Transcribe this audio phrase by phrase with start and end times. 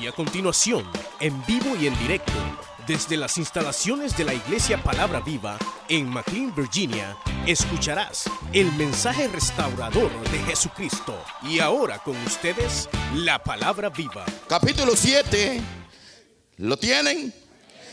[0.00, 0.86] Y a continuación,
[1.20, 2.32] en vivo y en directo,
[2.86, 7.16] desde las instalaciones de la Iglesia Palabra Viva en McLean, Virginia,
[7.46, 11.18] escucharás el mensaje restaurador de Jesucristo.
[11.42, 14.26] Y ahora con ustedes, la Palabra Viva.
[14.46, 15.62] Capítulo 7.
[16.58, 17.32] ¿Lo tienen?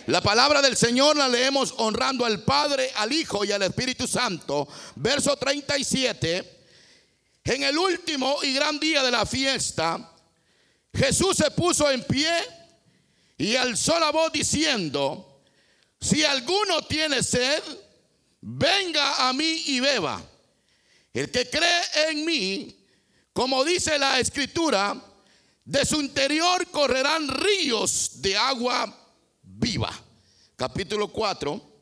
[0.07, 4.67] La palabra del Señor la leemos honrando al Padre, al Hijo y al Espíritu Santo.
[4.95, 6.59] Verso 37.
[7.45, 10.12] En el último y gran día de la fiesta,
[10.93, 12.31] Jesús se puso en pie
[13.37, 15.41] y alzó la voz diciendo,
[15.99, 17.61] si alguno tiene sed,
[18.41, 20.21] venga a mí y beba.
[21.13, 22.85] El que cree en mí,
[23.31, 25.01] como dice la escritura,
[25.65, 28.93] de su interior correrán ríos de agua
[29.41, 29.91] viva.
[30.55, 31.72] Capítulo 4.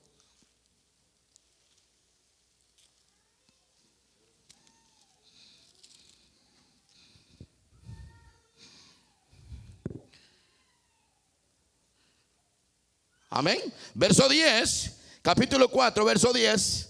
[13.34, 13.62] Amén.
[13.94, 16.90] Verso 10, capítulo 4, verso 10.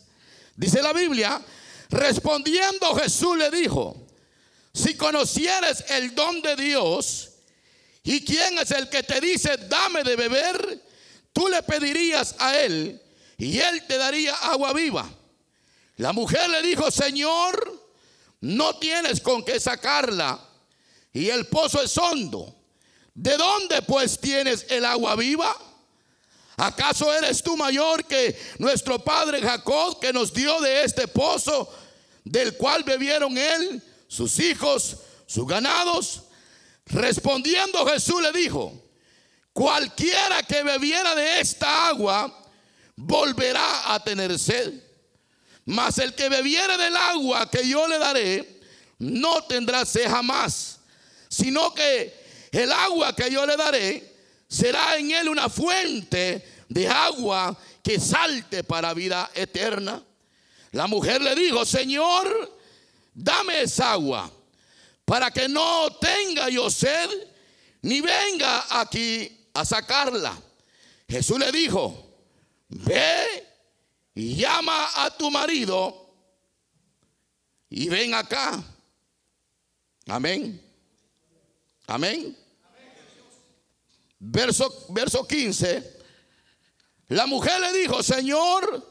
[0.56, 1.40] Dice la Biblia,
[1.92, 3.96] respondiendo Jesús le dijo,
[4.74, 7.30] si conocieres el don de Dios
[8.04, 10.84] y quién es el que te dice, dame de beber,
[11.32, 13.00] tú le pedirías a él
[13.38, 15.08] y él te daría agua viva.
[15.98, 17.88] La mujer le dijo, Señor,
[18.40, 20.44] no tienes con qué sacarla
[21.14, 22.56] y el pozo es hondo.
[23.14, 25.56] ¿De dónde pues tienes el agua viva?
[26.62, 31.68] ¿Acaso eres tú mayor que nuestro padre Jacob que nos dio de este pozo
[32.24, 36.22] del cual bebieron él, sus hijos, sus ganados?
[36.86, 38.80] Respondiendo Jesús le dijo,
[39.54, 42.32] cualquiera que bebiera de esta agua
[42.96, 44.72] volverá a tener sed.
[45.66, 48.62] Mas el que bebiere del agua que yo le daré,
[49.00, 50.78] no tendrá sed jamás,
[51.28, 52.14] sino que
[52.52, 54.12] el agua que yo le daré
[54.48, 60.02] será en él una fuente de agua que salte para vida eterna.
[60.72, 62.60] La mujer le dijo, Señor,
[63.14, 64.32] dame esa agua
[65.04, 67.10] para que no tenga yo sed
[67.82, 70.42] ni venga aquí a sacarla.
[71.10, 72.16] Jesús le dijo,
[72.70, 73.46] ve
[74.16, 76.10] y llama a tu marido
[77.70, 78.64] y ven acá.
[80.08, 80.62] Amén.
[81.86, 82.38] Amén.
[84.20, 85.91] Verso, verso 15.
[87.12, 88.90] La mujer le dijo, Señor,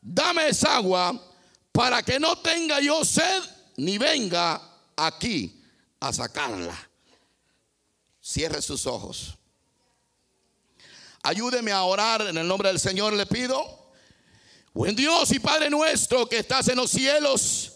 [0.00, 1.14] dame esa agua
[1.70, 3.44] para que no tenga yo sed
[3.76, 4.60] ni venga
[4.96, 5.62] aquí
[6.00, 6.76] a sacarla.
[8.20, 9.38] Cierre sus ojos.
[11.22, 13.92] Ayúdeme a orar en el nombre del Señor, le pido.
[14.72, 17.72] Buen Dios y Padre nuestro que estás en los cielos,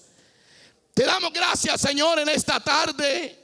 [0.92, 3.38] te damos gracias, Señor, en esta tarde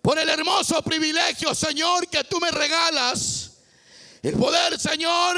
[0.00, 3.41] por el hermoso privilegio, Señor, que tú me regalas
[4.22, 5.36] el poder, Señor,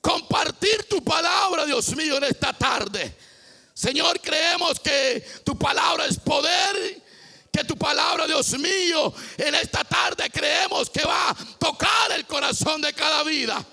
[0.00, 3.16] compartir tu palabra, Dios mío, en esta tarde.
[3.72, 7.00] Señor, creemos que tu palabra es poder,
[7.50, 12.80] que tu palabra, Dios mío, en esta tarde creemos que va a tocar el corazón
[12.82, 13.64] de cada vida.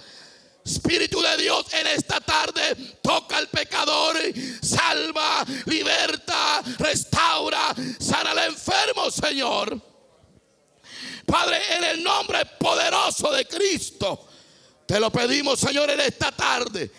[0.63, 4.17] Espíritu de Dios, en esta tarde toca al pecador,
[4.61, 9.94] salva, liberta, restaura, sana al enfermo, Señor.
[11.25, 14.27] Padre, en el nombre poderoso de Cristo,
[14.85, 16.91] te lo pedimos, Señor, en esta tarde.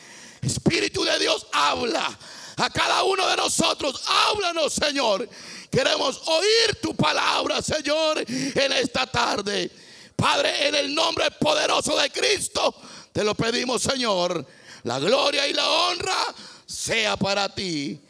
[0.43, 2.19] Espíritu de Dios, habla
[2.57, 4.03] a cada uno de nosotros.
[4.07, 5.29] Háblanos, Señor.
[5.71, 9.71] Queremos oír tu palabra, Señor, en esta tarde.
[10.17, 12.75] Padre, en el nombre poderoso de Cristo,
[13.13, 14.47] te lo pedimos, Señor.
[14.85, 18.01] La gloria y la honra sea para ti.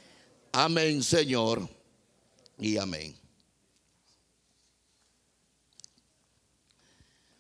[0.53, 1.69] Amén, Señor.
[2.59, 3.26] Y amén.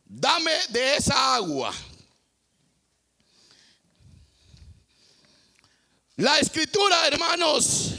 [0.07, 1.75] Dame de esa agua.
[6.17, 7.93] La escritura, hermanos,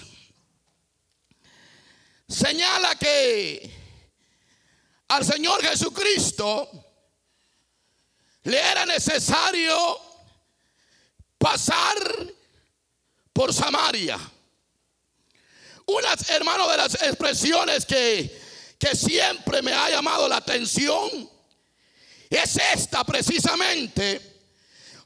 [2.28, 3.72] señala que
[5.09, 6.67] al Señor Jesucristo
[8.43, 9.78] le era necesario
[11.37, 11.97] pasar
[13.32, 14.17] por Samaria.
[15.85, 21.36] Unas, hermanos, de las expresiones que, que siempre me ha llamado la atención
[22.29, 24.22] es esta precisamente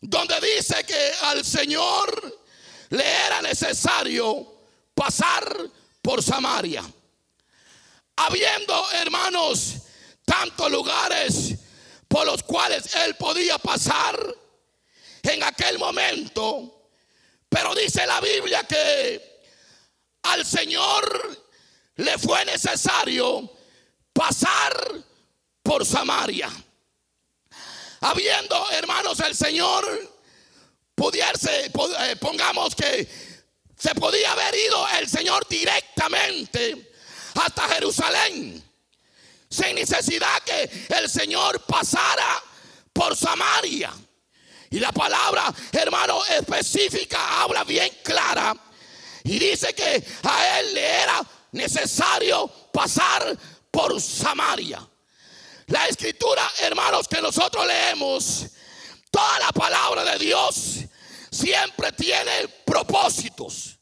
[0.01, 2.41] donde dice que al Señor
[2.89, 4.61] le era necesario
[4.93, 5.55] pasar
[6.01, 6.83] por Samaria.
[8.15, 9.73] Habiendo, hermanos,
[10.25, 11.55] tantos lugares
[12.07, 14.19] por los cuales él podía pasar
[15.23, 16.89] en aquel momento,
[17.47, 19.41] pero dice la Biblia que
[20.23, 21.39] al Señor
[21.95, 23.51] le fue necesario
[24.13, 24.73] pasar
[25.61, 26.49] por Samaria.
[28.01, 29.85] Habiendo, hermanos, el Señor
[30.95, 33.07] pudiese, eh, pongamos que
[33.77, 36.91] se podía haber ido el Señor directamente
[37.35, 38.63] hasta Jerusalén,
[39.49, 42.43] sin necesidad que el Señor pasara
[42.91, 43.91] por Samaria.
[44.71, 48.55] Y la palabra, hermano, específica habla bien clara
[49.23, 51.21] y dice que a él le era
[51.51, 53.37] necesario pasar
[53.69, 54.87] por Samaria.
[55.71, 58.45] La escritura, hermanos, que nosotros leemos,
[59.09, 60.79] toda la palabra de Dios
[61.31, 63.79] siempre tiene propósitos.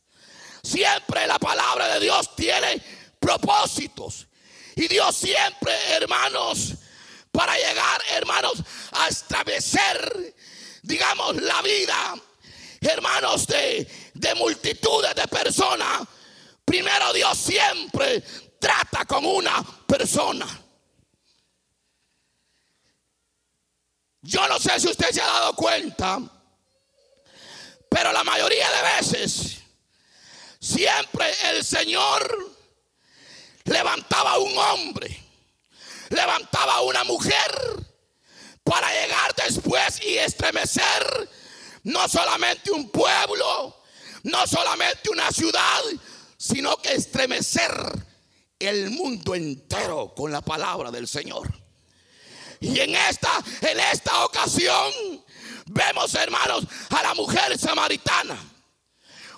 [0.62, 2.80] Siempre la palabra de Dios tiene
[3.19, 4.27] propósitos.
[4.75, 6.75] Y Dios siempre, hermanos,
[7.31, 10.35] para llegar, hermanos, a establecer,
[10.83, 12.13] digamos, la vida,
[12.81, 16.07] hermanos, de, de multitudes de personas,
[16.63, 18.21] primero Dios siempre
[18.59, 20.69] trata con una persona.
[24.21, 26.19] Yo no sé si usted se ha dado cuenta,
[27.89, 29.60] pero la mayoría de veces,
[30.60, 32.57] siempre el Señor
[33.63, 35.24] levantaba un hombre,
[36.10, 37.88] levantaba una mujer
[38.63, 41.30] para llegar después y estremecer
[41.83, 43.81] no solamente un pueblo,
[44.24, 45.81] no solamente una ciudad,
[46.38, 47.71] sino que estremecer
[48.60, 51.69] el mundo entero con la palabra del Señor.
[52.61, 54.91] Y en esta, en esta ocasión,
[55.67, 58.38] vemos, hermanos, a la mujer samaritana.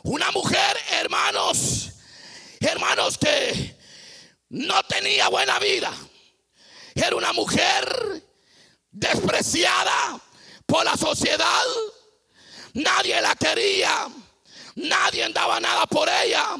[0.03, 1.91] Una mujer, hermanos,
[2.59, 3.77] hermanos, que
[4.49, 5.91] no tenía buena vida.
[6.95, 8.23] Era una mujer
[8.91, 10.19] despreciada
[10.65, 11.63] por la sociedad.
[12.73, 14.07] Nadie la quería.
[14.75, 16.57] Nadie daba nada por ella.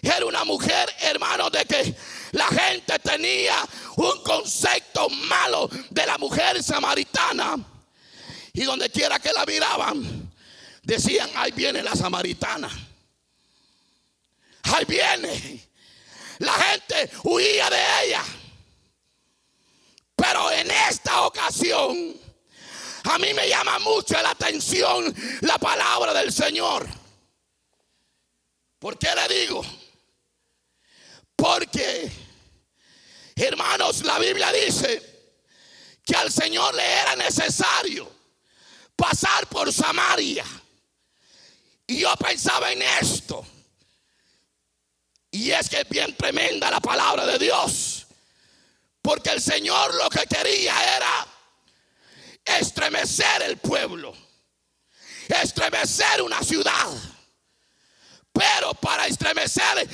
[0.00, 1.94] Era una mujer, hermano, de que
[2.32, 3.56] la gente tenía
[3.96, 7.56] un concepto malo de la mujer samaritana.
[8.54, 10.30] Y donde quiera que la miraban,
[10.82, 12.68] decían, ahí viene la samaritana.
[14.64, 15.68] Ahí viene.
[16.38, 18.24] La gente huía de ella.
[20.16, 22.14] Pero en esta ocasión,
[23.04, 26.86] a mí me llama mucho la atención la palabra del Señor.
[28.78, 29.64] ¿Por qué le digo?
[31.36, 32.10] Porque,
[33.36, 35.12] hermanos, la Biblia dice
[36.04, 38.10] que al Señor le era necesario
[38.96, 40.44] pasar por Samaria.
[41.86, 43.44] Y yo pensaba en esto.
[45.30, 48.06] Y es que es bien tremenda la palabra de Dios.
[49.00, 51.26] Porque el Señor lo que quería era
[52.44, 54.14] estremecer el pueblo.
[55.28, 56.88] Estremecer una ciudad.
[58.32, 59.88] Pero para estremecer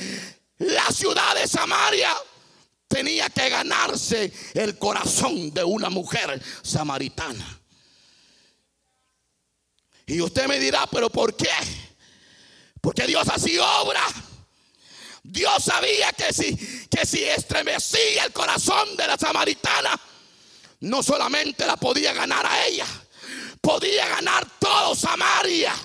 [0.59, 2.15] la ciudad de Samaria
[2.89, 7.61] tenía que ganarse el corazón de una mujer samaritana.
[10.07, 11.47] Y usted me dirá, pero ¿por qué?
[12.81, 14.01] Porque Dios así obra.
[15.21, 16.57] Dios sabía que si,
[16.87, 19.99] que si estremecía el corazón de la samaritana,
[20.81, 22.87] no solamente la podía ganar a ella,
[23.61, 25.75] podía ganar todo Samaria.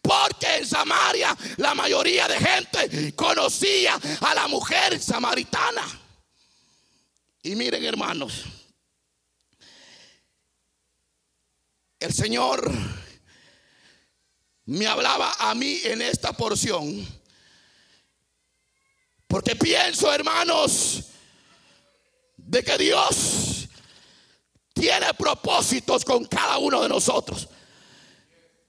[0.00, 6.03] Porque en Samaria la mayoría de gente conocía a la mujer samaritana.
[7.46, 8.44] Y miren hermanos,
[12.00, 12.72] el Señor
[14.64, 17.06] me hablaba a mí en esta porción.
[19.26, 21.04] Porque pienso, hermanos,
[22.38, 23.68] de que Dios
[24.72, 27.46] tiene propósitos con cada uno de nosotros.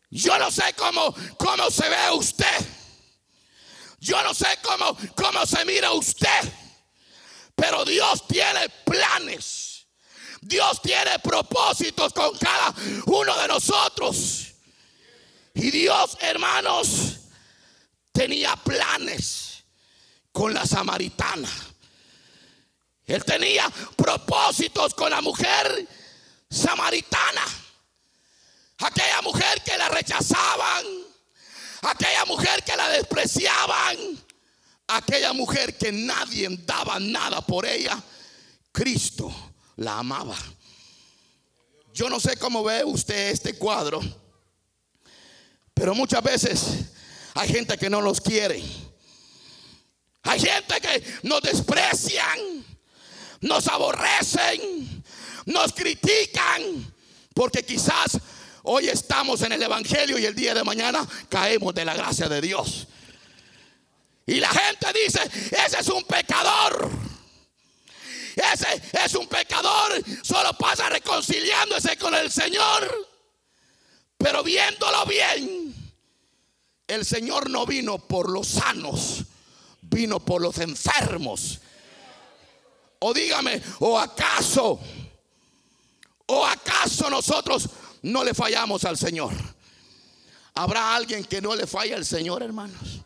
[0.09, 2.65] Yo no sé cómo, cómo se ve usted.
[4.01, 6.64] Yo no sé cómo, cómo se mira usted.
[7.55, 9.87] Pero Dios tiene planes.
[10.41, 12.73] Dios tiene propósitos con cada
[13.07, 14.53] uno de nosotros.
[15.55, 17.17] Y Dios, hermanos,
[18.11, 19.63] tenía planes
[20.31, 21.49] con la samaritana.
[23.05, 25.87] Él tenía propósitos con la mujer
[26.49, 27.45] samaritana.
[28.79, 30.85] Aquella mujer que la rechazaban.
[31.83, 34.24] Aquella mujer que la despreciaban.
[34.87, 38.01] Aquella mujer que nadie daba nada por ella.
[38.71, 39.33] Cristo
[39.77, 40.37] la amaba.
[41.93, 44.01] Yo no sé cómo ve usted este cuadro.
[45.73, 46.63] Pero muchas veces
[47.33, 48.63] hay gente que no los quiere.
[50.23, 52.65] Hay gente que nos desprecian,
[53.41, 55.03] nos aborrecen,
[55.45, 56.93] nos critican,
[57.33, 58.19] porque quizás
[58.67, 62.41] Hoy estamos en el Evangelio y el día de mañana caemos de la gracia de
[62.41, 62.87] Dios.
[64.25, 65.21] Y la gente dice,
[65.65, 66.89] ese es un pecador.
[68.35, 73.07] ese es un pecador, solo pasa reconciliándose con el Señor.
[74.17, 75.75] Pero viéndolo bien,
[76.87, 79.23] el Señor no vino por los sanos,
[79.81, 81.59] vino por los enfermos.
[82.99, 84.79] O dígame, o acaso,
[86.25, 87.69] o acaso nosotros
[88.01, 89.33] no le fallamos al Señor.
[90.55, 93.01] ¿Habrá alguien que no le falle al Señor, hermanos?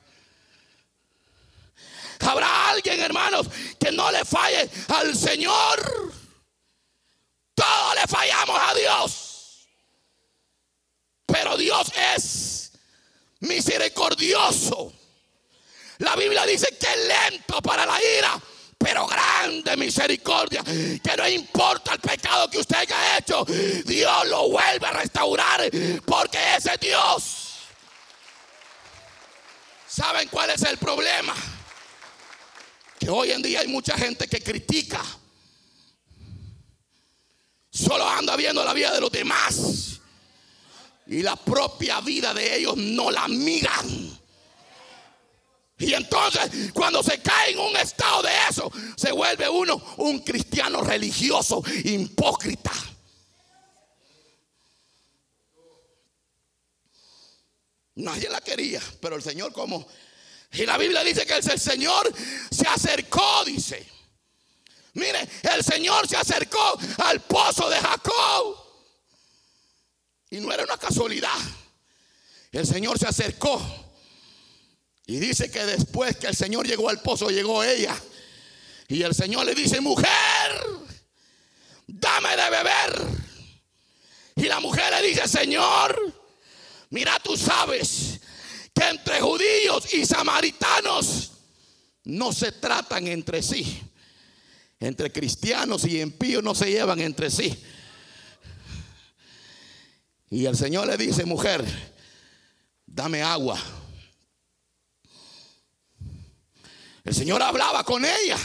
[2.20, 3.48] ¿Habrá alguien, hermanos,
[3.80, 6.14] que no le falle al Señor?
[7.54, 9.68] Todos le fallamos a Dios.
[11.26, 12.72] Pero Dios es
[13.42, 14.94] misericordioso.
[16.00, 18.40] La Biblia dice que es lento para la ira,
[18.78, 20.64] pero grande misericordia.
[20.64, 23.46] Que no importa el pecado que usted haya hecho,
[23.86, 25.70] Dios lo vuelve a restaurar
[26.06, 27.46] porque ese es Dios.
[29.88, 31.36] ¿Saben cuál es el problema?
[33.00, 35.04] Que hoy en día hay mucha gente que critica.
[37.72, 40.00] Solo anda viendo la vida de los demás.
[41.08, 44.20] Y la propia vida de ellos no la miran.
[45.80, 50.82] Y entonces cuando se cae en un estado de eso, se vuelve uno un cristiano
[50.82, 52.74] religioso, hipócrita.
[57.96, 59.88] Nadie la quería, pero el Señor como...
[60.52, 62.12] Y la Biblia dice que el Señor
[62.50, 63.86] se acercó, dice.
[64.94, 68.58] Mire, el Señor se acercó al pozo de Jacob.
[70.32, 71.38] Y no era una casualidad.
[72.52, 73.62] El Señor se acercó
[75.06, 77.96] y dice que después que el Señor llegó al pozo, llegó ella.
[78.88, 80.08] Y el Señor le dice, mujer,
[81.88, 83.08] dame de beber.
[84.36, 86.16] Y la mujer le dice, Señor,
[86.90, 88.20] mira, tú sabes
[88.80, 91.32] que entre judíos y samaritanos
[92.06, 93.82] no se tratan entre sí.
[94.80, 97.62] Entre cristianos y impíos no se llevan entre sí.
[100.30, 101.66] Y el Señor le dice, mujer,
[102.86, 103.60] dame agua.
[107.04, 108.38] El Señor hablaba con ella.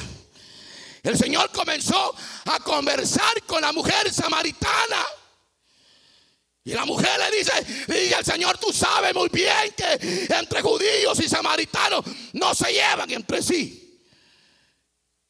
[1.03, 2.15] El Señor comenzó
[2.47, 5.05] a conversar con la mujer samaritana.
[6.67, 7.53] Y la mujer le dice,
[7.89, 13.11] y el Señor, tú sabes muy bien que entre judíos y samaritanos no se llevan
[13.11, 14.01] entre sí.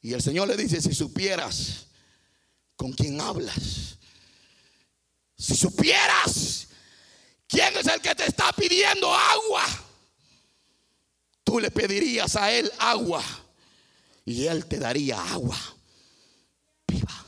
[0.01, 1.87] Y el Señor le dice, si supieras
[2.77, 3.99] con quién hablas,
[5.37, 6.69] si supieras
[7.49, 9.65] quién es el que te está pidiendo agua,
[11.43, 13.25] tú le pedirías a él agua
[14.25, 15.59] y él te daría agua
[16.87, 17.27] viva.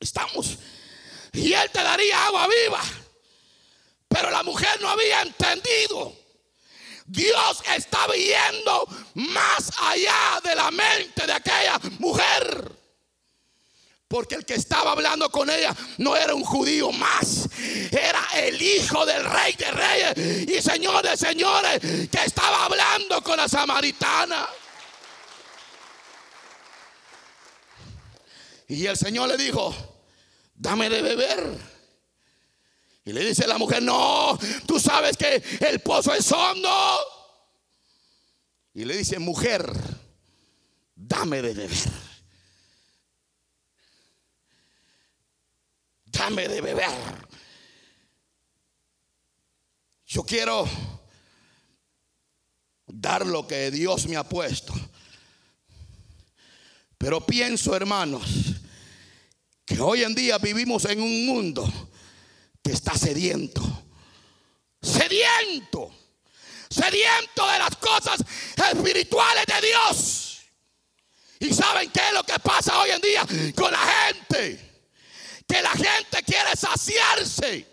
[0.00, 0.58] Estamos.
[1.36, 2.82] Y él te daría agua viva.
[4.08, 6.16] Pero la mujer no había entendido.
[7.04, 12.72] Dios estaba yendo más allá de la mente de aquella mujer.
[14.08, 17.48] Porque el que estaba hablando con ella no era un judío más,
[17.90, 23.36] era el hijo del rey de reyes y señor de señores que estaba hablando con
[23.36, 24.48] la samaritana.
[28.68, 29.95] Y el Señor le dijo,
[30.56, 31.58] dame de beber.
[33.04, 36.98] Y le dice la mujer, no, tú sabes que el pozo es hondo.
[38.74, 39.72] Y le dice, mujer,
[40.94, 42.06] dame de beber.
[46.16, 47.26] dame de beber.
[50.06, 50.68] Yo quiero
[52.86, 54.72] dar lo que Dios me ha puesto.
[56.96, 58.24] Pero pienso, hermanos,
[59.66, 61.70] que hoy en día vivimos en un mundo
[62.62, 63.62] que está sediento.
[64.80, 65.92] Sediento.
[66.70, 68.24] Sediento de las cosas
[68.72, 70.38] espirituales de Dios.
[71.40, 74.66] ¿Y saben qué es lo que pasa hoy en día con la gente?
[75.46, 77.66] que la gente quiere saciarse.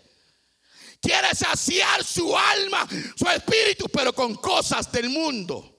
[1.01, 5.69] Quiere saciar su alma, su espíritu, pero con cosas del mundo.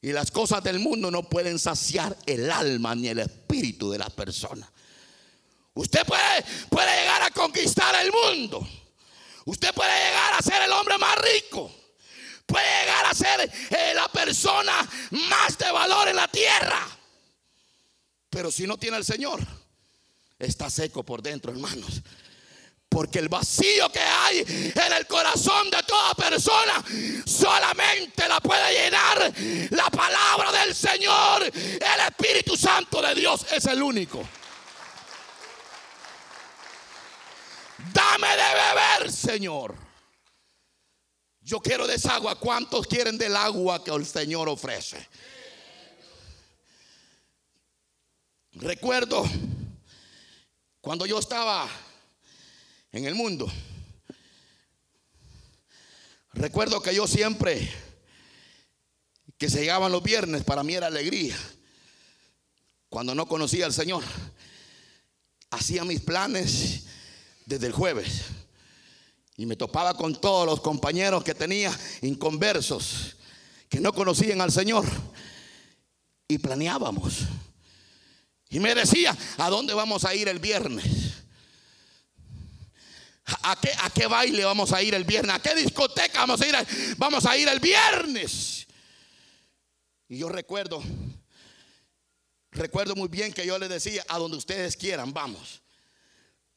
[0.00, 4.10] Y las cosas del mundo no pueden saciar el alma ni el espíritu de la
[4.10, 4.70] persona.
[5.74, 8.66] Usted puede, puede llegar a conquistar el mundo.
[9.44, 11.72] Usted puede llegar a ser el hombre más rico.
[12.46, 14.72] Puede llegar a ser eh, la persona
[15.10, 16.86] más de valor en la tierra.
[18.28, 19.40] Pero si no tiene el Señor,
[20.38, 22.02] está seco por dentro, hermanos.
[22.88, 24.40] Porque el vacío que hay
[24.74, 26.84] en el corazón de toda persona
[27.24, 29.32] solamente la puede llenar
[29.70, 31.44] la palabra del Señor.
[31.44, 34.22] El Espíritu Santo de Dios es el único.
[37.92, 39.74] Dame de beber, Señor.
[41.40, 42.38] Yo quiero desagua.
[42.38, 45.08] ¿Cuántos quieren del agua que el Señor ofrece?
[48.52, 49.24] Recuerdo
[50.80, 51.68] cuando yo estaba
[52.92, 53.50] en el mundo.
[56.34, 57.70] Recuerdo que yo siempre
[59.36, 61.36] que se llegaban los viernes para mí era alegría.
[62.88, 64.04] Cuando no conocía al Señor,
[65.50, 66.84] hacía mis planes
[67.46, 68.22] desde el jueves.
[69.36, 73.16] Y me topaba con todos los compañeros que tenía inconversos,
[73.68, 74.84] que no conocían al Señor.
[76.28, 77.20] Y planeábamos.
[78.48, 81.14] Y me decía, ¿a dónde vamos a ir el viernes?
[83.24, 85.34] ¿A qué, ¿A qué, baile vamos a ir el viernes?
[85.34, 86.54] ¿A qué discoteca vamos a ir?
[86.98, 88.66] Vamos a ir el viernes.
[90.08, 90.82] Y yo recuerdo,
[92.50, 95.62] recuerdo muy bien que yo le decía, a donde ustedes quieran, vamos.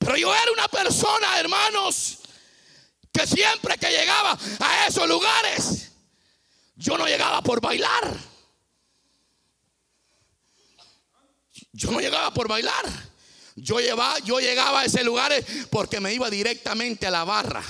[0.05, 2.19] Pero yo era una persona, hermanos,
[3.11, 5.91] que siempre que llegaba a esos lugares,
[6.75, 8.15] yo no llegaba por bailar.
[11.71, 12.85] Yo no llegaba por bailar.
[13.55, 13.79] Yo,
[14.23, 15.33] yo llegaba a ese lugar
[15.71, 17.63] porque me iba directamente a la barra.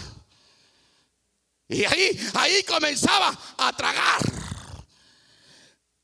[1.69, 4.19] Y ahí, ahí comenzaba a tragar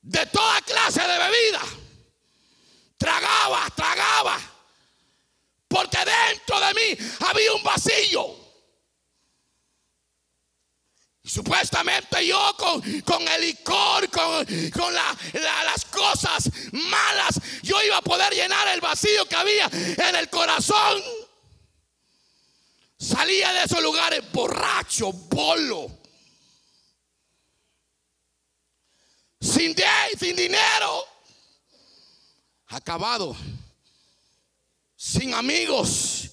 [0.02, 1.62] de toda clase de bebida.
[2.98, 4.50] Tragaba, tragaba.
[5.72, 6.98] Porque dentro de mí
[7.28, 8.42] había un vacío.
[11.24, 18.34] Supuestamente yo con, con el licor, con, con las cosas malas, yo iba a poder
[18.34, 21.01] llenar el vacío que había en el corazón.
[22.98, 25.90] Salía de esos lugares borracho, bolo,
[29.40, 29.74] sin,
[30.20, 31.06] sin dinero,
[32.68, 33.36] acabado,
[35.03, 36.29] sin amigos.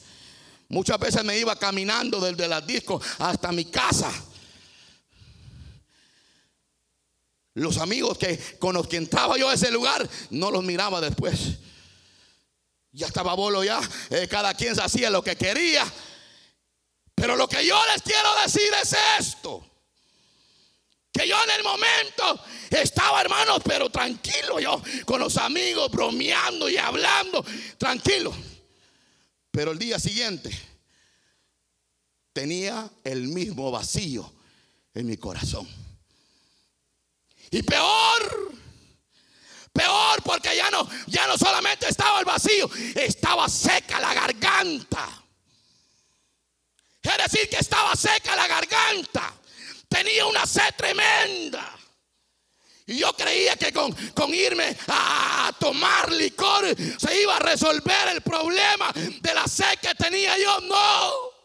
[0.68, 4.12] Muchas veces me iba caminando desde las discos hasta mi casa
[7.54, 11.58] Los amigos que con los que entraba yo a ese lugar, no los miraba después.
[12.92, 15.84] Ya estaba bolo ya, eh, cada quien se hacía lo que quería.
[17.16, 19.64] Pero lo que yo les quiero decir es esto.
[21.12, 26.76] Que yo en el momento estaba, hermanos, pero tranquilo yo, con los amigos, bromeando y
[26.76, 27.45] hablando,
[27.76, 28.32] tranquilo.
[29.58, 30.56] Pero el día siguiente
[32.32, 34.32] tenía el mismo vacío
[34.94, 35.68] en mi corazón.
[37.50, 38.52] Y peor,
[39.73, 45.25] peor porque ya no, ya no solamente estaba el vacío, estaba seca la garganta.
[47.02, 49.34] Es decir, que estaba seca la garganta.
[49.88, 51.76] Tenía una sed tremenda.
[52.88, 56.64] Y yo creía que con, con, irme a tomar licor
[56.98, 60.58] se iba a resolver el problema de la sed que tenía yo.
[60.62, 61.38] No.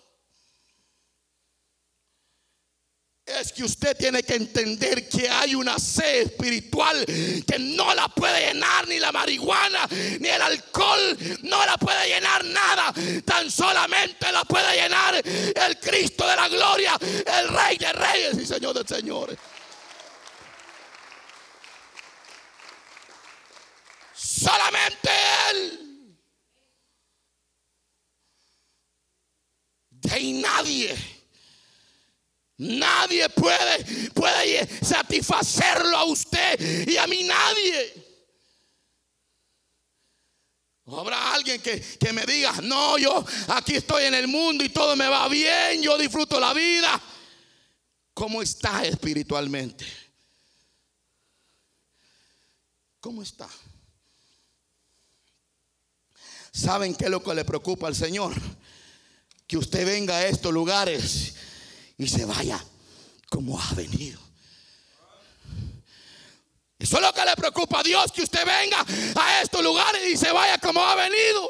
[3.26, 8.54] Es que usted tiene que entender que hay una sed espiritual que no la puede
[8.54, 9.86] llenar ni la marihuana,
[10.20, 12.94] ni el alcohol, no la puede llenar nada.
[13.26, 18.46] Tan solamente la puede llenar el Cristo de la gloria, el Rey de Reyes y
[18.46, 19.38] Señor de Señores.
[24.44, 25.10] Solamente
[25.52, 26.18] Él.
[29.90, 31.14] De nadie
[32.58, 37.94] Nadie puede, puede satisfacerlo a usted y a mí nadie.
[40.86, 44.96] Habrá alguien que, que, me diga, no, yo aquí estoy en el mundo y todo
[44.96, 47.02] me va bien, yo disfruto la vida.
[48.14, 49.86] ¿Cómo está espiritualmente?
[53.00, 53.50] ¿Cómo está?
[56.54, 58.34] ¿Saben qué es lo que le preocupa al Señor?
[59.48, 61.34] Que usted venga a estos lugares
[61.98, 62.64] y se vaya
[63.28, 64.20] como ha venido.
[66.78, 68.86] Eso es lo que le preocupa a Dios, que usted venga
[69.16, 71.50] a estos lugares y se vaya como ha venido.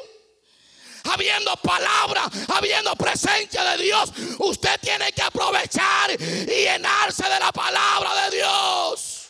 [1.12, 8.30] Habiendo palabra, habiendo presencia de Dios, usted tiene que aprovechar y llenarse de la palabra
[8.30, 9.23] de Dios.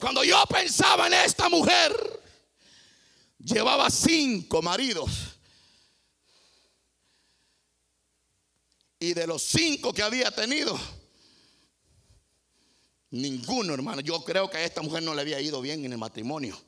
[0.00, 1.92] Cuando yo pensaba en esta mujer,
[3.38, 5.10] llevaba cinco maridos.
[8.98, 10.78] Y de los cinco que había tenido,
[13.10, 14.00] ninguno, hermano.
[14.00, 16.58] Yo creo que a esta mujer no le había ido bien en el matrimonio.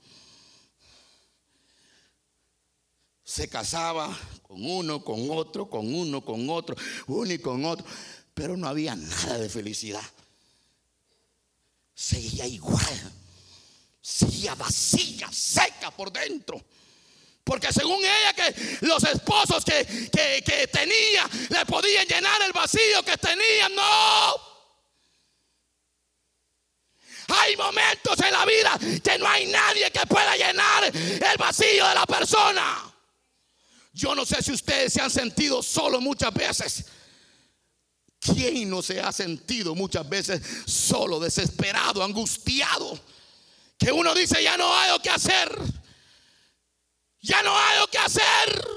[3.24, 7.86] Se casaba con uno, con otro, con uno, con otro, uno y con otro.
[8.34, 10.04] Pero no había nada de felicidad.
[11.94, 13.21] Seguía igual
[14.02, 16.60] seguía vacía, seca por dentro.
[17.44, 23.16] Porque según ella que los esposos que, que, tenía le podían llenar el vacío que
[23.16, 24.52] tenía, no.
[27.28, 31.94] Hay momentos en la vida que no hay nadie que pueda llenar el vacío de
[31.94, 32.92] la persona.
[33.92, 36.84] Yo no sé si ustedes se han sentido solo muchas veces.
[38.20, 43.00] ¿Quién no se ha sentido muchas veces solo, desesperado, angustiado?
[43.82, 45.58] Que uno dice, ya no hay lo que hacer.
[47.20, 48.68] Ya no hay lo que hacer.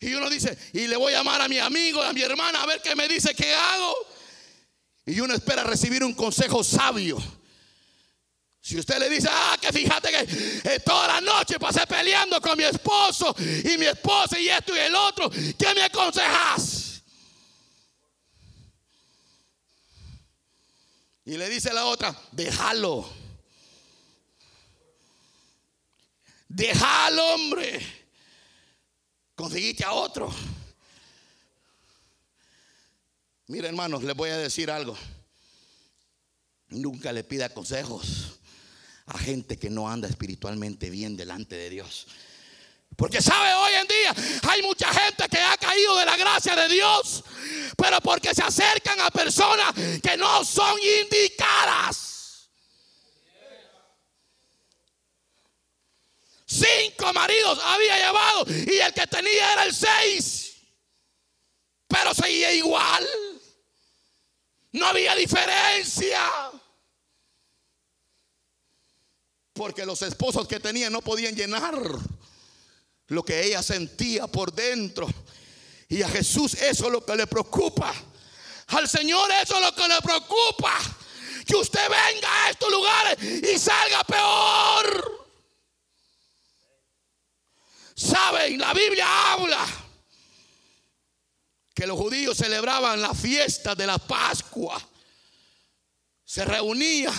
[0.00, 2.66] Y uno dice, y le voy a llamar a mi amigo, a mi hermana, a
[2.66, 3.94] ver qué me dice qué hago.
[5.06, 7.22] Y uno espera recibir un consejo sabio.
[8.60, 12.58] Si usted le dice, ah, que fíjate que eh, toda la noche pasé peleando con
[12.58, 17.02] mi esposo y mi esposa y esto y el otro, ¿qué me aconsejas?
[21.24, 23.19] Y le dice la otra, déjalo.
[26.50, 27.80] Déjalo, hombre.
[29.36, 30.34] Conseguiste a otro.
[33.46, 34.98] Mira, hermanos, les voy a decir algo.
[36.70, 38.40] Nunca le pida consejos
[39.06, 42.08] a gente que no anda espiritualmente bien delante de Dios.
[42.96, 44.14] Porque sabe, hoy en día
[44.50, 47.22] hay mucha gente que ha caído de la gracia de Dios,
[47.76, 52.09] pero porque se acercan a personas que no son indicadas.
[56.78, 60.54] Cinco maridos había llevado y el que tenía era el seis,
[61.86, 63.06] pero seguía igual.
[64.72, 66.20] No había diferencia.
[69.52, 71.76] Porque los esposos que tenía no podían llenar
[73.08, 75.08] lo que ella sentía por dentro.
[75.88, 77.92] Y a Jesús eso es lo que le preocupa.
[78.68, 80.78] Al Señor eso es lo que le preocupa.
[81.44, 85.19] Que usted venga a estos lugares y salga peor.
[88.00, 89.66] Saben, la Biblia habla
[91.74, 94.80] que los judíos celebraban la fiesta de la Pascua.
[96.24, 97.12] Se reunían,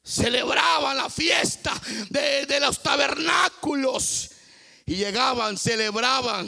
[0.00, 1.74] celebraban la fiesta
[2.08, 4.30] de, los tabernáculos.
[4.86, 6.46] Y llegaban, celebraban.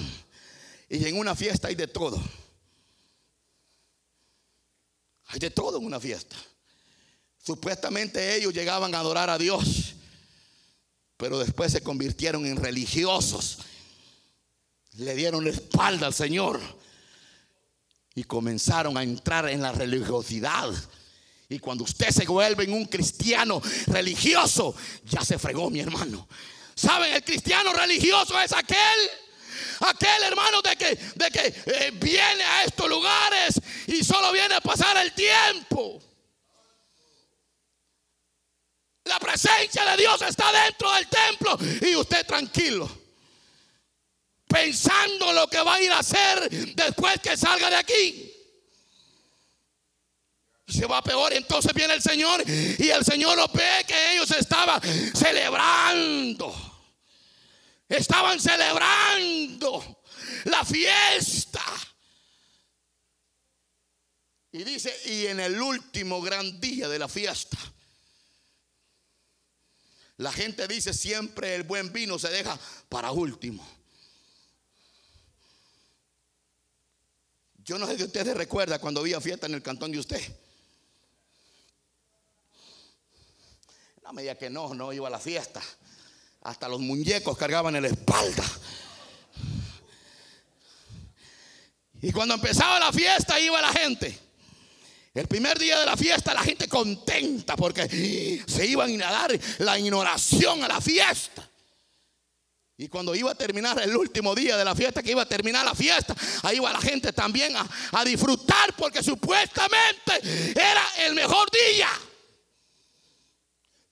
[0.88, 2.22] Y en una fiesta hay de todo.
[5.24, 6.36] Hay de todo en una fiesta.
[7.44, 9.95] Supuestamente ellos llegaban a adorar a Dios,
[11.16, 13.58] pero después se convirtieron en religiosos.
[14.96, 16.60] Le dieron espalda al Señor
[18.14, 20.70] y comenzaron a entrar en la religiosidad.
[21.48, 24.74] Y cuando usted se vuelve en un cristiano religioso,
[25.04, 26.26] ya se fregó mi hermano.
[26.74, 27.14] ¿Saben?
[27.14, 29.10] El cristiano religioso es aquel,
[29.80, 34.60] aquel hermano de que, de que eh, viene a estos lugares y solo viene a
[34.60, 36.02] pasar el tiempo.
[39.06, 43.06] La presencia de Dios está dentro del templo y usted tranquilo
[44.46, 48.32] pensando lo que va a ir a hacer después que salga de aquí.
[50.66, 54.80] Se va peor, entonces viene el Señor y el Señor lo ve que ellos estaban
[55.14, 56.54] celebrando.
[57.88, 60.02] Estaban celebrando
[60.44, 61.62] la fiesta.
[64.50, 67.58] Y dice, y en el último gran día de la fiesta,
[70.18, 73.66] la gente dice siempre el buen vino se deja para último.
[77.58, 80.22] Yo no sé si ustedes recuerdan cuando había fiesta en el cantón de usted.
[84.04, 85.60] No me diga que no, no iba a la fiesta.
[86.42, 88.44] Hasta los muñecos cargaban en la espalda.
[92.00, 94.25] Y cuando empezaba la fiesta iba la gente.
[95.16, 99.78] El primer día de la fiesta la gente contenta porque se iban a dar la
[99.78, 101.48] ignoración a la fiesta.
[102.76, 105.64] Y cuando iba a terminar el último día de la fiesta, que iba a terminar
[105.64, 111.88] la fiesta, ahí iba la gente también a, disfrutar porque supuestamente era el mejor día.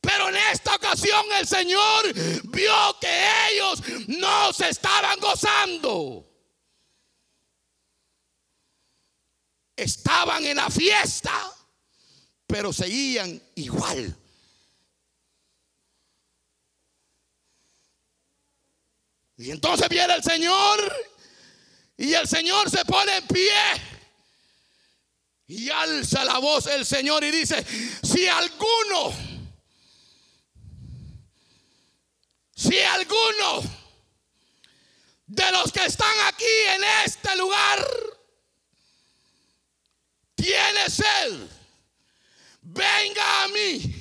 [0.02, 2.12] Pero en esta ocasión el Señor
[2.50, 6.33] vio que ellos no se estaban gozando.
[9.76, 11.32] Estaban en la fiesta,
[12.46, 14.16] pero seguían igual.
[19.36, 21.06] Y entonces viene el Señor
[21.96, 23.52] y el Señor se pone en pie.
[25.46, 27.64] Y alza la voz el Señor y dice,
[28.02, 29.12] si alguno,
[32.54, 33.62] si alguno
[35.26, 37.86] de los que están aquí en este lugar
[40.44, 41.48] tiene sed,
[42.60, 43.94] venga a mí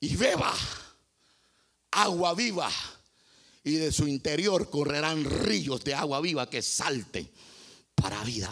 [0.00, 0.54] y beba
[1.90, 2.70] agua viva
[3.64, 7.30] y de su interior correrán ríos de agua viva que salten
[7.94, 8.50] para vida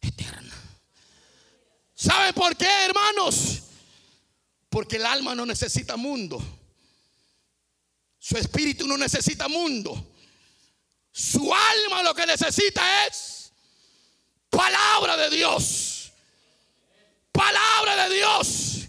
[0.00, 0.54] eterna.
[1.94, 3.62] ¿Sabe por qué, hermanos?
[4.70, 6.42] Porque el alma no necesita mundo.
[8.18, 10.14] Su espíritu no necesita mundo.
[11.12, 13.45] Su alma lo que necesita es
[14.56, 16.12] palabra de Dios.
[17.30, 18.80] Palabra de Dios.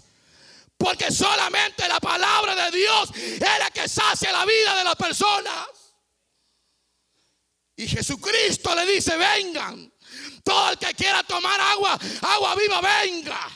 [0.76, 5.68] Porque solamente la palabra de Dios es la que sacia la vida de las personas.
[7.76, 9.92] Y Jesucristo le dice, vengan.
[10.42, 13.50] Todo el que quiera tomar agua, agua viva, venga.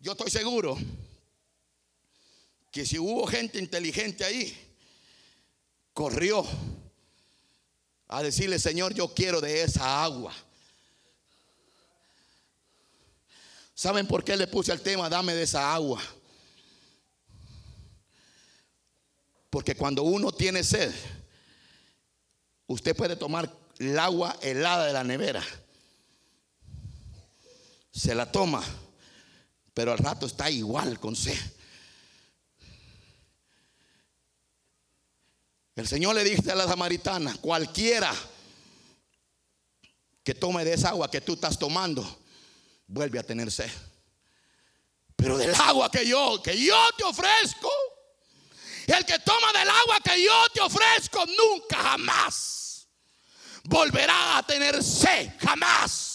[0.00, 0.76] Yo estoy seguro
[2.70, 4.63] que si hubo gente inteligente ahí,
[5.94, 6.44] corrió
[8.08, 10.34] a decirle, Señor, yo quiero de esa agua.
[13.74, 16.02] ¿Saben por qué le puse el tema, dame de esa agua?
[19.48, 20.92] Porque cuando uno tiene sed,
[22.66, 25.42] usted puede tomar el agua helada de la nevera.
[27.90, 28.62] Se la toma
[29.74, 31.36] pero al rato está igual con sed.
[35.76, 38.14] El Señor le dice a la samaritana, cualquiera
[40.22, 42.04] que tome de esa agua que tú estás tomando,
[42.86, 43.70] vuelve a tener sed.
[45.16, 47.70] Pero del agua que yo, que yo te ofrezco,
[48.86, 52.86] el que toma del agua que yo te ofrezco, nunca jamás
[53.64, 56.14] volverá a tener sed, jamás.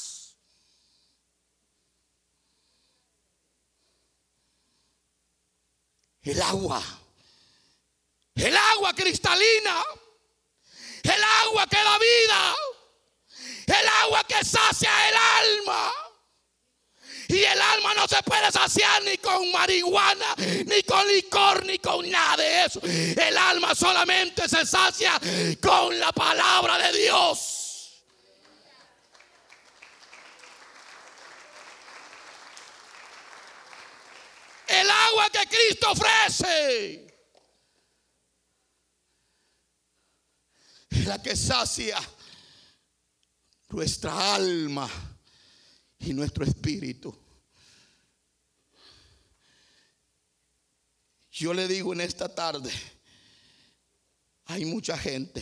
[6.29, 6.98] el agua.
[8.39, 9.83] El agua cristalina.
[11.03, 12.55] El agua que da vida.
[13.67, 15.91] El agua que sacia el alma.
[17.27, 20.33] Y el alma no se puede saciar ni con marihuana,
[20.65, 22.79] ni con licor, ni con nada de eso.
[22.81, 25.19] El alma solamente se sacia
[25.61, 27.59] con la palabra de Dios.
[34.69, 37.08] el agua que Cristo ofrece.
[40.89, 41.97] La que sacia
[43.69, 44.89] nuestra alma
[45.99, 47.15] y nuestro espíritu.
[51.31, 52.71] Yo le digo en esta tarde,
[54.45, 55.41] hay mucha gente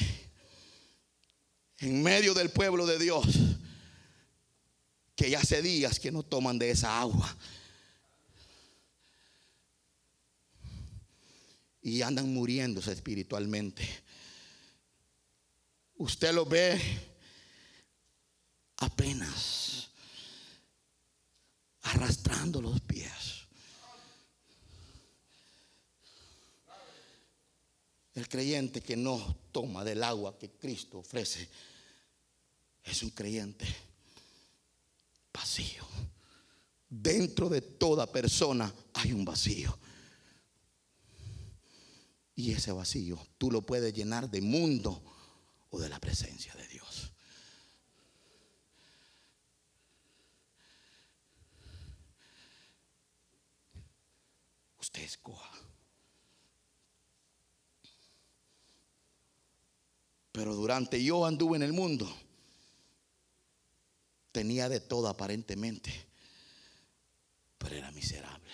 [1.80, 3.26] en medio del pueblo de Dios
[5.16, 7.36] que ya hace días que no toman de esa agua
[11.82, 13.88] y andan muriéndose espiritualmente.
[15.98, 16.80] Usted lo ve
[18.78, 19.90] apenas
[21.82, 23.48] arrastrando los pies.
[28.14, 31.50] El creyente que no toma del agua que Cristo ofrece
[32.84, 33.66] es un creyente
[35.34, 35.86] vacío.
[36.90, 39.78] Dentro de toda persona hay un vacío.
[42.36, 45.17] Y ese vacío tú lo puedes llenar de mundo
[45.70, 47.12] o de la presencia de Dios.
[54.80, 55.52] Usted escoja.
[60.32, 62.08] Pero durante yo anduve en el mundo,
[64.32, 65.92] tenía de todo aparentemente,
[67.58, 68.52] pero era miserable.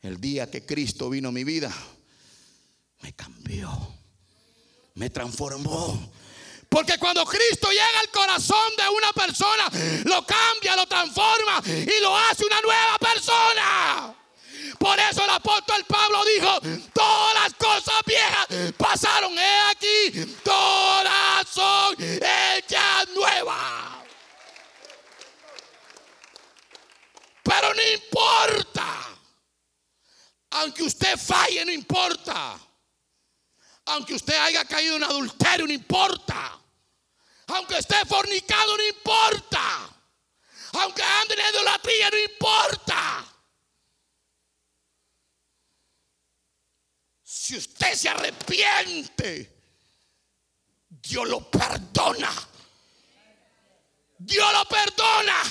[0.00, 1.70] El día que Cristo vino a mi vida,
[3.02, 3.97] me cambió,
[4.98, 6.10] me transformó.
[6.68, 9.70] Porque cuando Cristo llega al corazón de una persona,
[10.04, 14.14] lo cambia, lo transforma y lo hace una nueva persona.
[14.78, 16.60] Por eso el apóstol Pablo dijo,
[16.92, 19.38] todas las cosas viejas pasaron.
[19.38, 24.04] He aquí, todas son hechas nuevas.
[27.42, 28.94] Pero no importa.
[30.50, 32.58] Aunque usted falle, no importa.
[33.88, 36.60] Aunque usted haya caído en adulterio, no importa.
[37.46, 39.90] Aunque esté fornicado, no importa.
[40.72, 43.26] Aunque ande en idolatría, no importa.
[47.22, 49.56] Si usted se arrepiente,
[50.90, 52.30] Dios lo perdona.
[54.18, 55.42] Dios lo perdona.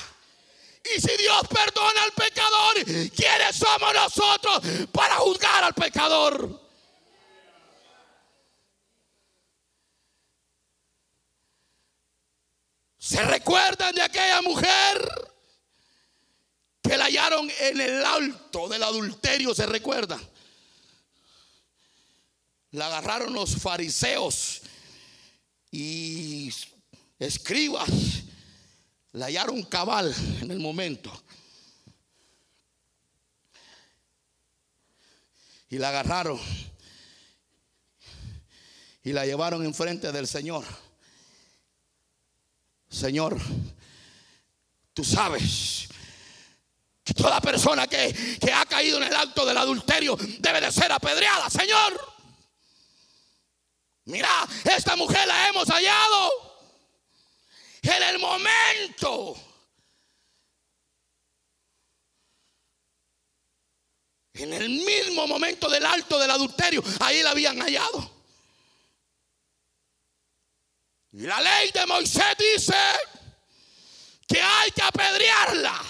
[0.96, 6.67] Y si Dios perdona al pecador, ¿quiénes somos nosotros para juzgar al pecador?
[13.08, 15.32] ¿Se recuerdan de aquella mujer
[16.82, 19.56] que la hallaron en el alto del adulterio?
[19.56, 20.20] ¿Se recuerdan?
[22.72, 24.60] La agarraron los fariseos
[25.72, 26.52] y
[27.18, 27.90] escribas
[29.14, 31.10] la hallaron cabal en el momento.
[35.70, 36.42] Y la agarraron
[39.02, 40.66] y la llevaron enfrente del Señor.
[42.90, 43.38] Señor,
[44.94, 45.88] tú sabes
[47.04, 50.92] que toda persona que, que, ha caído en el acto del adulterio debe de ser
[50.92, 52.18] apedreada, Señor.
[54.06, 54.30] Mira,
[54.64, 56.32] esta mujer la hemos hallado
[57.82, 59.36] en el momento.
[64.34, 68.17] En el mismo momento del alto del adulterio, ahí la habían hallado.
[71.18, 72.76] Y la ley de Moisés dice
[74.28, 75.82] que hay que apedrearla.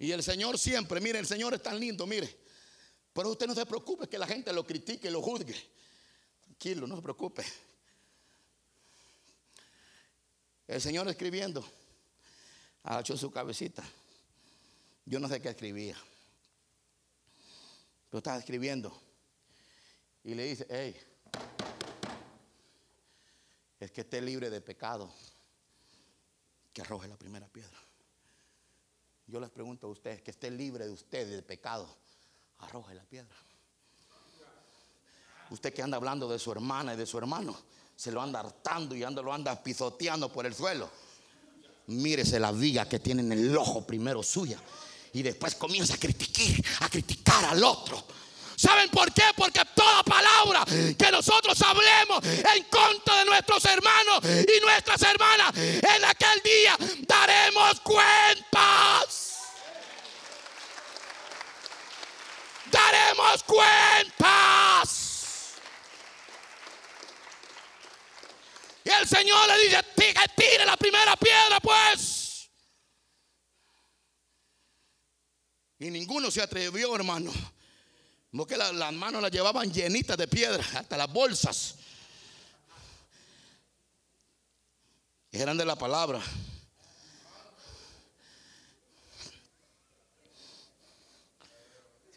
[0.00, 2.38] Y el Señor siempre, mire, el Señor es tan lindo, mire.
[3.14, 5.56] Pero usted no se preocupe que la gente lo critique, lo juzgue.
[6.44, 7.42] Tranquilo, no se preocupe.
[10.68, 11.66] El Señor escribiendo,
[12.82, 13.82] agachó su cabecita.
[15.06, 15.96] Yo no sé qué escribía.
[18.10, 19.11] Pero estaba escribiendo
[20.24, 20.96] y le dice, hey,
[23.80, 25.12] es que esté libre de pecado,
[26.72, 27.78] que arroje la primera piedra.
[29.26, 31.88] Yo les pregunto a ustedes, que esté libre de ustedes de pecado,
[32.58, 33.34] arroje la piedra.
[35.50, 37.56] Usted que anda hablando de su hermana y de su hermano,
[37.96, 40.90] se lo anda hartando y anda, lo anda pisoteando por el suelo.
[41.88, 44.58] Mírese la viga que tiene en el ojo primero suya
[45.12, 46.46] y después comienza a criticar,
[46.80, 48.02] a criticar al otro.
[48.62, 49.24] ¿Saben por qué?
[49.34, 56.04] Porque toda palabra que nosotros hablemos en contra de nuestros hermanos y nuestras hermanas, en
[56.04, 59.40] aquel día daremos cuentas.
[62.70, 64.92] Daremos cuentas.
[68.84, 69.84] Y el Señor le dice,
[70.36, 72.48] tire la primera piedra pues.
[75.80, 77.32] Y ninguno se atrevió, hermano.
[78.36, 81.76] Porque las manos las llevaban llenitas de piedra, hasta las bolsas.
[85.30, 86.20] Eran de la palabra.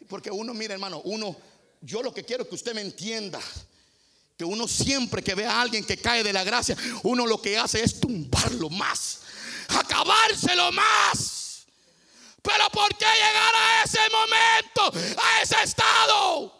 [0.08, 1.36] Porque uno, mira hermano, uno,
[1.80, 3.40] yo lo que quiero que usted me entienda.
[4.36, 7.56] Que uno siempre que ve a alguien que cae de la gracia, uno lo que
[7.56, 9.22] hace es tumbarlo más,
[9.68, 11.64] acabárselo más.
[12.42, 14.55] Pero ¿por qué llegar a ese momento,
[14.94, 16.56] a ese estado?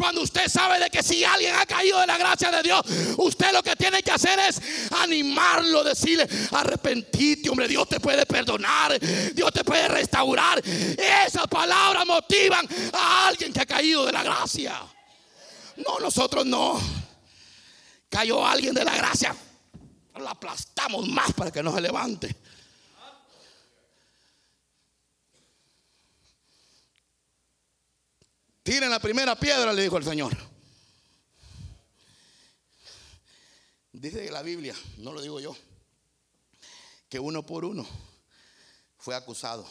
[0.00, 2.80] Cuando usted sabe de que si alguien ha caído de la gracia de Dios,
[3.18, 4.58] usted lo que tiene que hacer es
[4.92, 10.62] animarlo, decirle, arrepentite, hombre, Dios te puede perdonar, Dios te puede restaurar.
[10.64, 14.80] Esas palabras motivan a alguien que ha caído de la gracia.
[15.76, 16.80] No, nosotros no.
[18.08, 19.36] Cayó alguien de la gracia,
[20.16, 22.36] lo aplastamos más para que no se levante.
[28.62, 30.36] Tiren la primera piedra, le dijo el Señor.
[33.92, 35.56] Dice la Biblia, no lo digo yo,
[37.08, 37.86] que uno por uno
[38.98, 39.68] fue acusado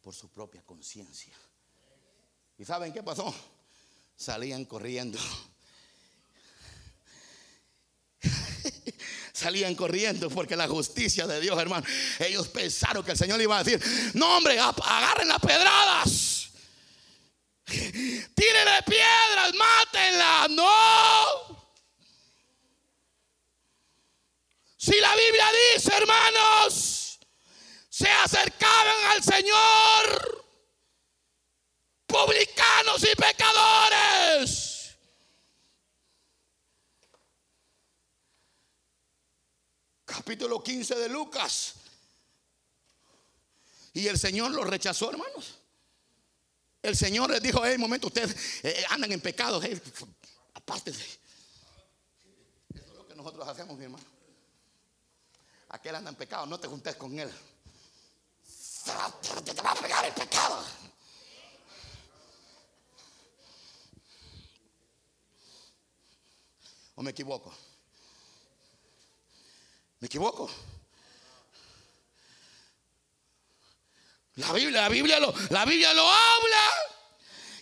[0.00, 1.34] por su propia conciencia.
[2.58, 3.34] ¿Y saben qué pasó?
[4.16, 5.18] Salían corriendo.
[9.32, 11.86] Salían corriendo porque la justicia de Dios, hermano.
[12.18, 13.82] Ellos pensaron que el Señor iba a decir,
[14.14, 16.49] no hombre, agarren las pedradas.
[17.70, 20.46] Tírenle piedras, mátenla.
[20.50, 21.50] No.
[24.76, 27.18] Si la Biblia dice, hermanos,
[27.88, 30.44] se acercaban al Señor
[32.06, 34.96] publicanos y pecadores.
[40.04, 41.74] Capítulo 15 de Lucas.
[43.92, 45.59] Y el Señor los rechazó, hermanos.
[46.82, 48.30] El Señor les dijo, hey, momento, ustedes
[48.64, 49.80] eh, eh, andan en pecado, hey,
[50.54, 51.04] apártense.
[52.74, 54.04] Eso es lo que nosotros hacemos, mi hermano.
[55.68, 57.30] Aquel anda en pecado, no te juntes con él.
[59.44, 60.64] Te va a pegar el pecado.
[66.94, 67.52] ¿O me equivoco?
[70.00, 70.50] ¿Me equivoco?
[74.40, 76.70] La Biblia, la Biblia lo, la Biblia lo habla.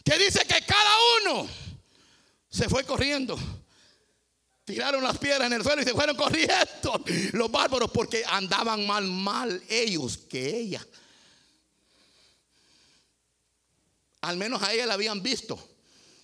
[0.04, 1.48] Que dice que cada uno
[2.48, 3.38] se fue corriendo.
[4.64, 7.02] Tiraron las piedras en el suelo y se fueron corriendo
[7.32, 10.86] los bárbaros porque andaban mal, mal ellos que ella.
[14.20, 15.58] Al menos a ella la habían visto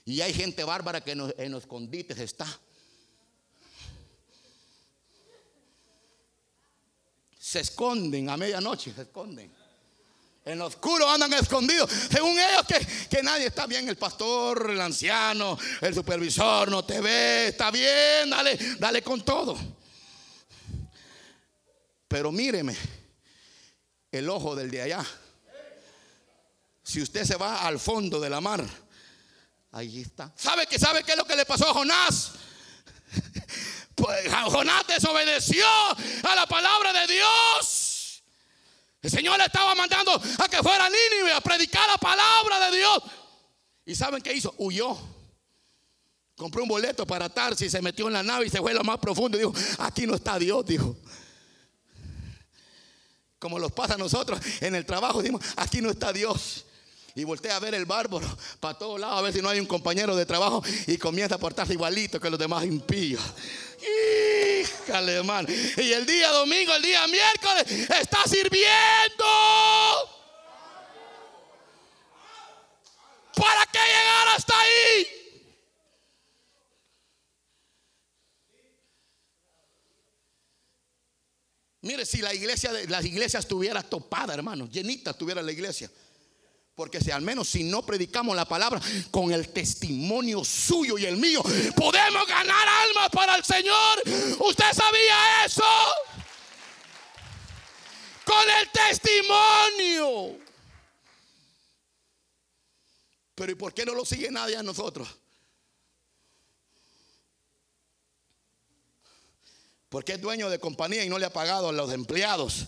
[0.05, 2.47] Y hay gente bárbara que en los, en los escondites está.
[7.39, 9.64] Se esconden a medianoche, se esconden.
[10.45, 11.91] En lo oscuro andan escondidos.
[12.11, 13.89] Según ellos que, que nadie está bien.
[13.89, 17.49] El pastor, el anciano, el supervisor no te ve.
[17.49, 19.57] Está bien, dale, dale con todo.
[22.07, 22.77] Pero míreme,
[24.13, 25.05] el ojo del de allá.
[26.83, 28.63] Si usted se va al fondo de la mar,
[29.73, 30.31] ahí está.
[30.37, 32.33] ¿Sabe que sabe qué es lo que le pasó a Jonás?
[33.97, 35.65] Pues Jonás desobedeció
[36.29, 37.74] a la palabra de Dios.
[39.05, 42.79] El Señor le estaba mandando a que fuera a Nínive a predicar la palabra de
[42.79, 43.03] Dios.
[43.85, 44.55] ¿Y saben qué hizo?
[44.57, 44.97] Huyó.
[46.35, 48.83] Compró un boleto para Tarsi, se metió en la nave y se fue a lo
[48.83, 50.97] más profundo y dijo, aquí no está Dios, dijo.
[53.39, 56.65] Como los pasa a nosotros en el trabajo, decimos, aquí no está Dios.
[57.15, 58.27] Y voltea a ver el bárbaro
[58.59, 61.39] para todos lados a ver si no hay un compañero de trabajo y comienza a
[61.39, 63.21] portarse igualito que los demás impíos.
[63.85, 65.49] Híjale, hermano.
[65.77, 69.25] Y el día domingo, el día miércoles, está sirviendo.
[73.35, 75.07] ¿Para qué llegar hasta ahí?
[81.83, 85.91] Mire, si la iglesia, las iglesias estuviera topada, hermano, llenita estuviera la iglesia.
[86.75, 91.17] Porque si al menos si no predicamos la palabra con el testimonio suyo y el
[91.17, 91.41] mío,
[91.77, 94.03] podemos ganar almas para el Señor.
[94.41, 95.63] ¿Usted sabía eso?
[98.25, 100.39] Con el testimonio.
[103.37, 105.09] Pero ¿y por qué no lo sigue nadie a nosotros?
[109.89, 112.67] Porque es dueño de compañía y no le ha pagado a los empleados.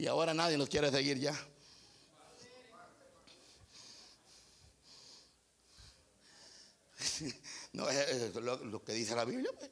[0.00, 1.38] Y ahora nadie nos quiere seguir ya.
[7.72, 9.50] No, es lo, que dice la Biblia.
[9.56, 9.70] Pues.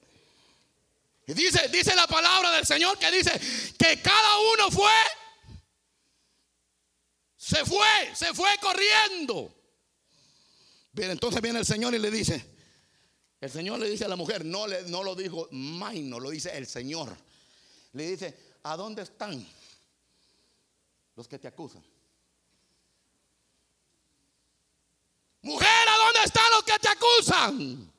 [1.26, 3.32] Y dice, dice la palabra del Señor que dice
[3.76, 4.92] que cada uno fue,
[7.36, 9.52] se fue, se fue corriendo.
[10.92, 12.44] Bien, entonces viene el Señor y le dice,
[13.40, 16.56] el Señor le dice a la mujer, no, le, no lo dijo Maino, lo dice
[16.56, 17.16] el Señor.
[17.94, 19.57] Le dice, ¿a dónde están?
[21.18, 21.82] Los que te acusan.
[25.42, 27.92] Mujer, ¿a dónde están los que te acusan?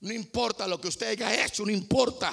[0.00, 2.32] No importa lo que usted haya hecho, no importa.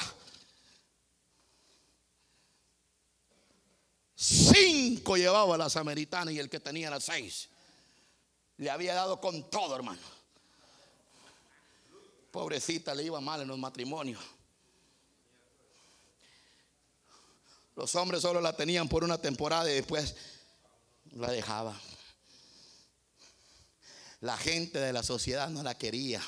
[4.16, 7.50] Cinco llevaba la samaritana y el que tenía las seis.
[8.58, 10.02] Le había dado con todo, hermano.
[12.32, 14.22] Pobrecita, le iba mal en los matrimonios.
[17.76, 20.16] Los hombres solo la tenían por una temporada y después
[21.14, 21.80] la dejaban.
[24.22, 26.22] La gente de la sociedad no la quería.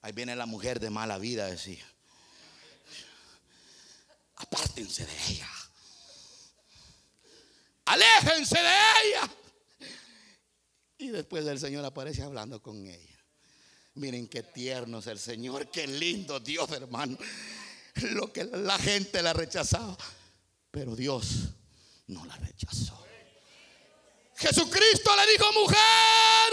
[0.00, 1.84] Ahí viene la mujer de mala vida, decía.
[4.36, 5.48] Apártense de ella.
[7.84, 8.70] Aléjense de
[9.04, 9.30] ella.
[10.98, 13.18] Y después el Señor aparece hablando con ella.
[13.94, 17.18] Miren qué tierno es el Señor, qué lindo Dios, hermano
[18.12, 19.96] lo que la gente la rechazaba.
[20.70, 21.48] Pero Dios
[22.06, 22.98] no la rechazó.
[24.36, 26.52] Jesucristo le dijo, mujer,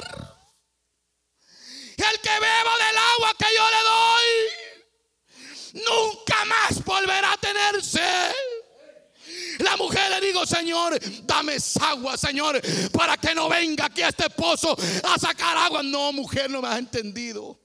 [1.98, 4.26] el que beba del agua que yo le doy,
[5.86, 8.34] nunca más volverá a tener sed.
[9.60, 12.62] La mujer le dijo, Señor, dame agua, Señor,
[12.92, 15.84] para que no venga aquí a este pozo a sacar agua.
[15.84, 17.59] No, mujer, no me has entendido.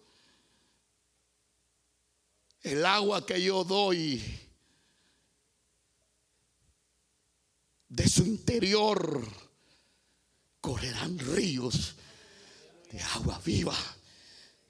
[2.65, 4.25] El agua que yo doy
[7.89, 9.23] de su interior
[10.63, 11.95] correrán ríos
[12.91, 13.77] de agua viva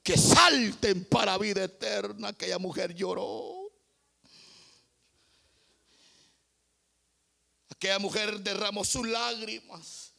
[0.03, 2.29] que salten para vida eterna.
[2.29, 3.71] Aquella mujer lloró.
[7.71, 10.14] Aquella mujer derramó sus lágrimas.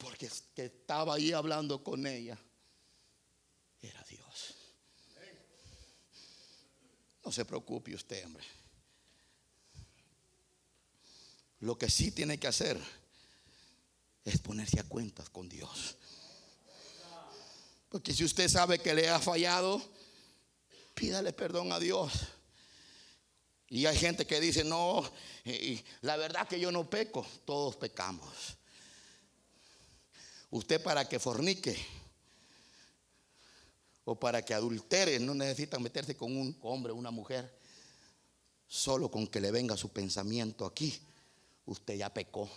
[0.00, 2.38] Porque que estaba ahí hablando con ella
[3.82, 4.54] era Dios.
[7.22, 8.44] No se preocupe usted, hombre.
[11.60, 12.80] Lo que sí tiene que hacer
[14.24, 15.96] es ponerse a cuentas con Dios.
[17.90, 19.82] Porque si usted sabe que le ha fallado,
[20.94, 22.12] pídale perdón a Dios.
[23.68, 25.04] Y hay gente que dice, no,
[26.00, 28.56] la verdad que yo no peco, todos pecamos.
[30.50, 31.76] Usted para que fornique
[34.04, 37.58] o para que adultere no necesita meterse con un hombre o una mujer.
[38.66, 41.00] Solo con que le venga su pensamiento aquí
[41.70, 42.50] usted ya pecó.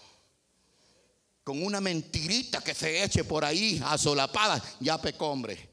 [1.43, 5.69] Con una mentirita que se eche por ahí a solapada, ya pecó, hombre.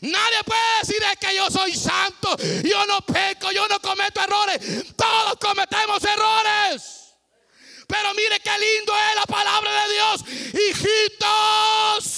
[0.00, 4.94] Nadie puede decir que yo soy santo, yo no peco, yo no cometo errores.
[4.96, 7.01] Todos cometemos errores.
[7.86, 10.24] Pero mire qué lindo es la palabra de Dios.
[10.68, 12.12] Hijitos,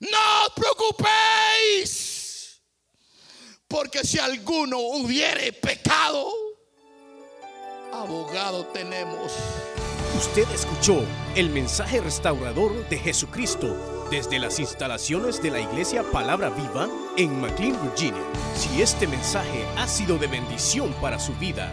[0.00, 2.08] no os preocupéis
[3.68, 6.32] porque si alguno hubiere pecado,
[7.92, 9.32] abogado tenemos.
[10.16, 11.04] Usted escuchó
[11.36, 17.80] el mensaje restaurador de Jesucristo desde las instalaciones de la iglesia Palabra Viva en McLean,
[17.82, 18.24] Virginia.
[18.56, 21.72] Si este mensaje ha sido de bendición para su vida